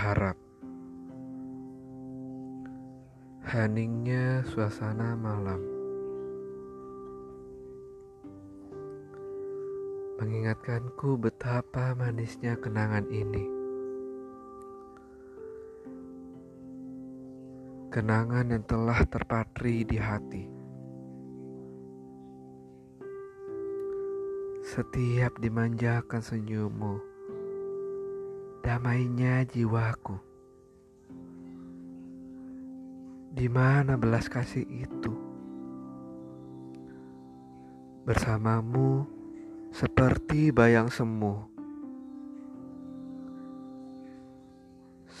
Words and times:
berharap. 0.00 0.32
Heningnya 3.44 4.40
suasana 4.48 5.12
malam 5.12 5.60
mengingatkanku 10.16 11.20
betapa 11.20 11.92
manisnya 11.92 12.56
kenangan 12.56 13.04
ini. 13.12 13.44
Kenangan 17.92 18.56
yang 18.56 18.64
telah 18.64 19.04
terpatri 19.04 19.84
di 19.84 20.00
hati. 20.00 20.48
Setiap 24.64 25.36
dimanjakan 25.44 26.24
senyummu, 26.24 27.09
damainya 28.60 29.44
jiwaku. 29.48 30.20
Di 33.32 33.48
mana 33.48 33.96
belas 33.96 34.28
kasih 34.28 34.68
itu? 34.68 35.12
Bersamamu 38.04 39.08
seperti 39.72 40.52
bayang 40.52 40.92
semu. 40.92 41.48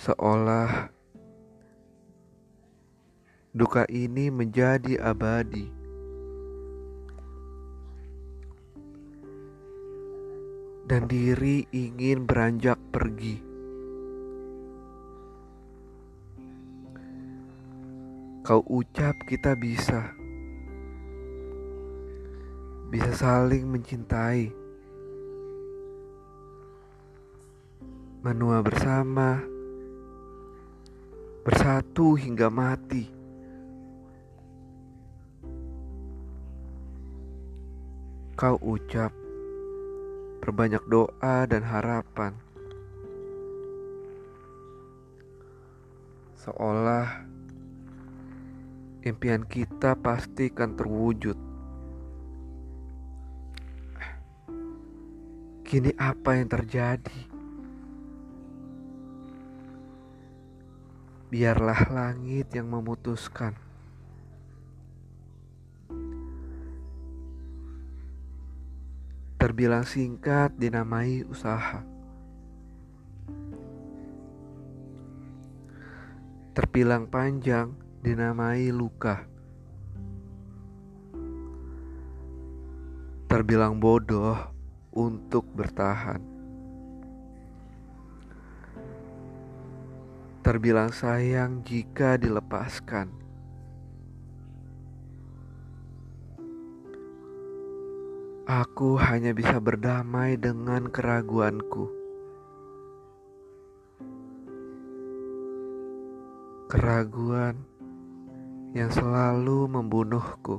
Seolah 0.04 0.90
duka 3.56 3.88
ini 3.88 4.28
menjadi 4.28 5.00
abadi. 5.00 5.79
Dan 10.90 11.06
diri 11.06 11.70
ingin 11.70 12.26
beranjak 12.26 12.74
pergi. 12.90 13.38
Kau 18.42 18.58
ucap 18.66 19.14
kita 19.22 19.54
bisa. 19.54 20.10
Bisa 22.90 23.14
saling 23.14 23.70
mencintai. 23.70 24.50
Menua 28.26 28.58
bersama. 28.58 29.38
Bersatu 31.46 32.18
hingga 32.18 32.50
mati. 32.50 33.06
Kau 38.34 38.58
ucap, 38.58 39.14
perbanyak 40.50 40.82
doa 40.90 41.46
dan 41.46 41.62
harapan, 41.62 42.34
seolah 46.42 47.22
impian 49.06 49.46
kita 49.46 49.94
pasti 49.94 50.50
akan 50.50 50.70
terwujud. 50.74 51.38
Kini, 55.62 55.94
apa 55.94 56.42
yang 56.42 56.50
terjadi? 56.50 57.20
Biarlah 61.30 61.80
langit 61.94 62.50
yang 62.58 62.74
memutuskan. 62.74 63.69
Terbilang 69.40 69.88
singkat 69.88 70.52
dinamai 70.60 71.24
usaha. 71.24 71.80
Terbilang 76.52 77.08
panjang 77.08 77.72
dinamai 78.04 78.68
luka. 78.68 79.24
Terbilang 83.32 83.80
bodoh 83.80 84.36
untuk 84.92 85.48
bertahan. 85.56 86.20
Terbilang 90.44 90.92
sayang 90.92 91.64
jika 91.64 92.20
dilepaskan. 92.20 93.19
Aku 98.50 98.98
hanya 98.98 99.30
bisa 99.30 99.62
berdamai 99.62 100.34
dengan 100.34 100.90
keraguanku. 100.90 101.86
Keraguan 106.66 107.62
yang 108.74 108.90
selalu 108.90 109.70
membunuhku. 109.70 110.58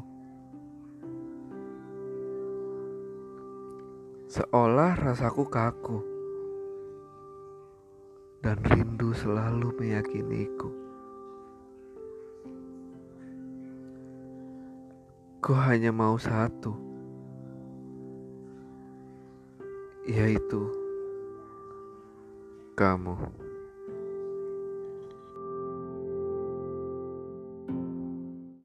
Seolah 4.32 4.96
rasaku 4.96 5.44
kaku 5.52 6.00
dan 8.40 8.56
rindu 8.72 9.12
selalu 9.12 9.68
meyakiniku. 9.76 10.72
Ku 15.44 15.52
hanya 15.60 15.92
mau 15.92 16.16
satu 16.16 16.91
yaitu 20.08 20.70
kamu. 22.76 23.18